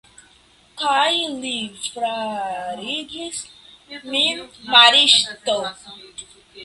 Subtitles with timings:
[0.83, 1.11] Kaj
[1.43, 1.51] li
[1.83, 3.43] farigis
[4.15, 4.43] min
[4.73, 5.61] maristo.